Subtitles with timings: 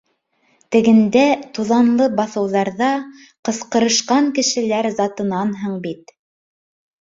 [0.75, 1.25] Тегендә,
[1.57, 2.87] туҙанлы баҫыуҙарҙа,
[3.51, 6.17] ҡысҡырышҡан кешеләр затынанһың бит.